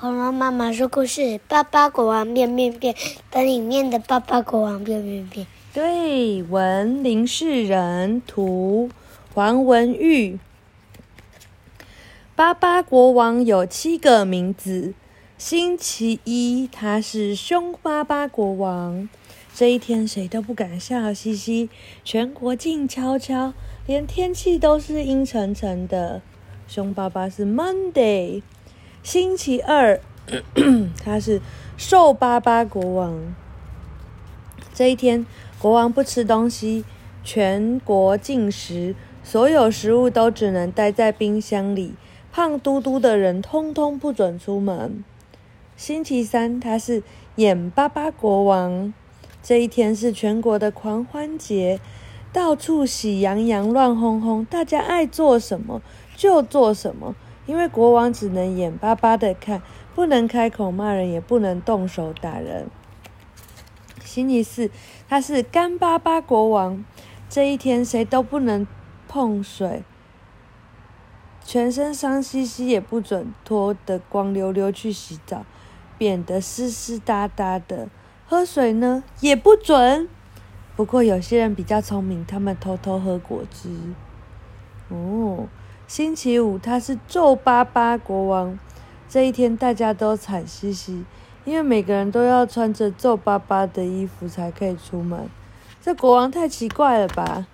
[0.00, 2.94] 恐龙妈妈说故事：巴巴国王变变变，
[3.30, 5.46] 等里面的巴巴国王变变变。
[5.74, 8.88] 对，文林世人，图
[9.34, 10.38] 黄文玉。
[12.34, 14.94] 巴巴国王有七个名字。
[15.36, 19.06] 星期一，他是凶巴巴国王。
[19.54, 21.68] 这一天，谁都不敢笑嘻嘻，
[22.02, 23.52] 全国静悄悄，
[23.86, 26.22] 连天气都是阴沉沉的。
[26.66, 28.40] 凶巴巴是 Monday。
[29.02, 29.98] 星期二，
[31.02, 31.40] 他是
[31.78, 33.34] 瘦巴巴国王。
[34.74, 35.24] 这一天，
[35.58, 36.84] 国王不吃东西，
[37.24, 38.94] 全国禁食，
[39.24, 41.94] 所有食物都只能待在冰箱里。
[42.30, 45.02] 胖嘟嘟的人通通不准出门。
[45.76, 47.02] 星期三，他是
[47.36, 48.92] 眼巴巴国王。
[49.42, 51.80] 这一天是全国的狂欢节，
[52.34, 55.80] 到处喜洋洋、乱哄哄，大家爱做什么
[56.14, 57.16] 就做什么。
[57.50, 59.60] 因为国王只能眼巴巴的看，
[59.92, 62.70] 不能开口骂人，也不能动手打人。
[64.04, 64.70] 星期四，
[65.08, 66.84] 他是干巴巴国王。
[67.28, 68.64] 这一天谁都不能
[69.08, 69.82] 碰水，
[71.44, 75.44] 全身脏兮兮，也不准脱得光溜溜去洗澡，
[75.98, 77.88] 变得湿湿哒哒的。
[78.28, 80.08] 喝水呢，也不准。
[80.76, 83.70] 不过有些人比较聪明，他们偷偷喝果汁。
[84.88, 85.48] 哦。
[85.90, 88.56] 星期五，他是皱巴巴国王。
[89.08, 91.04] 这一天大家都惨兮兮，
[91.44, 95.28] 因为每个人都要穿着皱巴巴的衣服才可以出门。
[95.82, 97.48] 这国王太奇怪了吧？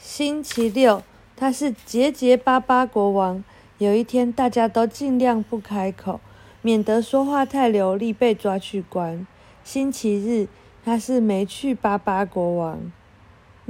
[0.00, 1.04] 星期六，
[1.36, 3.44] 他是结结巴巴国王。
[3.78, 6.18] 有一天，大家都尽量不开口，
[6.60, 9.24] 免得说话太流利被抓去关。
[9.62, 10.48] 星期日，
[10.84, 12.90] 他是没趣巴巴国王。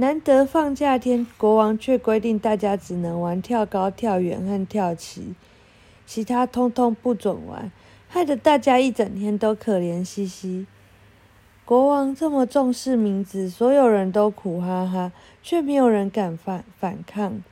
[0.01, 5.35] 难得放假天，国王却规定大家只能玩跳高、跳远和跳棋，
[6.05, 7.69] 其他通通不准玩，
[8.07, 10.65] 害得大家一整天都可怜兮兮。
[11.65, 15.11] 国王这么重视名字，所有人都苦哈哈，
[15.43, 17.43] 却没有人敢反反抗。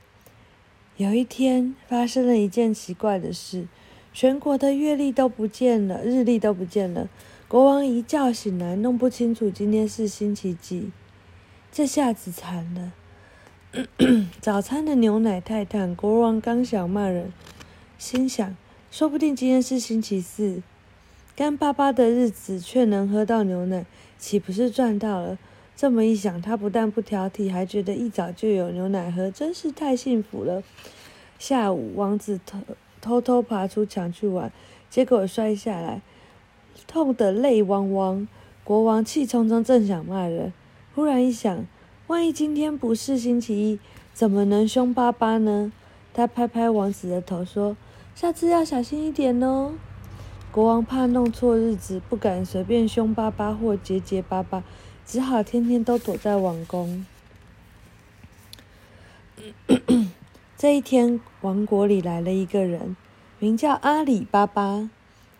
[0.96, 3.68] 有一天，发生了一件奇怪的事，
[4.14, 7.10] 全国的月历都不见了，日历都不见了。
[7.46, 10.90] 国王一觉醒来，弄不清楚今天是星期几。
[11.70, 12.92] 这下子惨了！
[14.40, 17.32] 早餐的牛奶太烫，国王刚想骂人，
[17.98, 18.56] 心想：
[18.90, 20.62] 说不定今天是星期四，
[21.36, 23.84] 干巴巴的日子却能喝到牛奶，
[24.18, 25.38] 岂不是赚到了？
[25.76, 30.62] 这么一想，他不但不挑剔，还觉得一早就有牛奶喝，真是太幸福了。
[31.38, 32.58] 下午，王子偷
[33.00, 34.50] 偷偷爬出墙去玩，
[34.90, 36.00] 结果摔下来，
[36.88, 38.26] 痛得泪汪汪。
[38.64, 40.52] 国王气冲冲，正想骂人。
[40.98, 41.64] 突然一想，
[42.08, 43.78] 万一今天不是星期一，
[44.12, 45.70] 怎么能凶巴巴呢？
[46.12, 47.76] 他拍拍王子的头说
[48.16, 49.74] ：“下次要小心一点哦。”
[50.50, 54.64] 国王怕弄错日子，不敢随便凶巴巴或结结巴巴，
[55.06, 57.06] 只好天天都躲在王宫。
[60.58, 62.96] 这一天，王国里来了一个人，
[63.38, 64.90] 名叫阿里巴巴。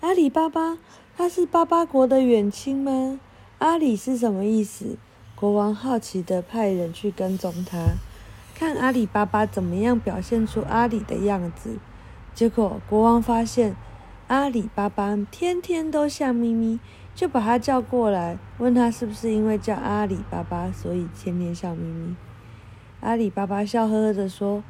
[0.03, 0.79] 阿里巴巴，
[1.17, 3.19] 他是巴巴国的远亲吗？
[3.59, 4.97] 阿里是什么意思？
[5.39, 7.79] 国王好奇地派人去跟踪他，
[8.57, 11.77] 看阿里巴巴怎么样表现出阿里的样子。
[12.35, 13.77] 结果国王发现
[14.27, 16.81] 阿里巴巴天天都笑眯眯，
[17.15, 22.17] 就把他叫过来，问他是不是因为叫阿里巴巴，所以天天笑眯眯。
[22.99, 24.65] 阿里巴巴笑呵呵地说：“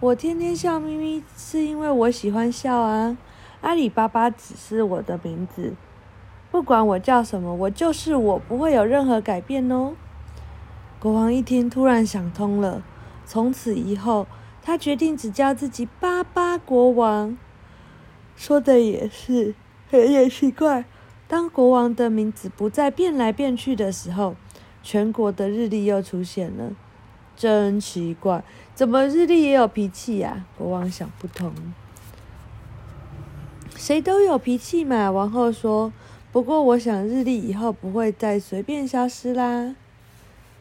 [0.00, 3.16] 我天天笑眯眯，是因为我喜欢笑啊。
[3.62, 5.72] 阿里巴巴只是我的名字，
[6.50, 9.94] 不管我叫什么，我就是我，不会有任何改变哦。”
[11.00, 12.82] 国王一听，突然想通了。
[13.24, 14.26] 从此以后，
[14.62, 17.38] 他决定只叫自己巴巴国王。
[18.36, 19.54] 说的也是，
[19.90, 20.84] 也奇怪。
[21.26, 24.36] 当国王的名字不再变来变去的时候，
[24.82, 26.72] 全国的日历又出现了。
[27.34, 28.44] 真奇怪，
[28.74, 30.44] 怎么日历也有脾气呀？
[30.58, 31.50] 国王想不通。
[33.74, 35.90] 谁都有脾气嘛，王后说。
[36.30, 39.74] 不过，我想日历以后不会再随便消失啦。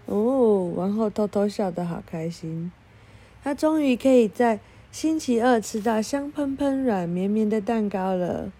[0.09, 2.71] 哦，王后偷偷笑得好开心，
[3.43, 4.59] 她终于可以在
[4.91, 8.51] 星期二吃到香喷喷、软绵绵的蛋糕了。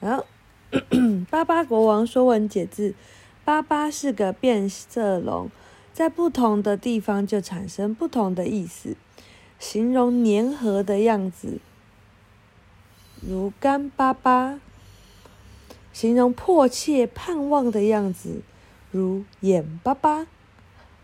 [0.00, 0.26] 好，
[1.30, 2.94] 巴巴国王说文解字：
[3.42, 5.50] 巴巴是个变色龙，
[5.94, 8.96] 在不同的地方就产生不同的意思，
[9.58, 11.58] 形容粘合的样子，
[13.26, 14.60] 如干巴巴。
[15.96, 18.42] 形容迫切盼望的样子，
[18.90, 20.26] 如眼巴巴；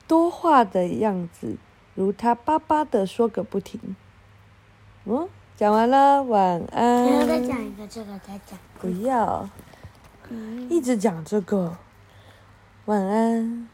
[0.06, 1.56] 多话的样子，
[1.94, 3.96] 如他巴巴的说个不停。
[5.06, 7.26] 嗯，讲完了，晚安。
[7.26, 8.58] 再讲一个这个，再讲。
[8.78, 9.48] 不要，
[10.68, 11.78] 一直讲这个。
[12.84, 13.66] 晚安。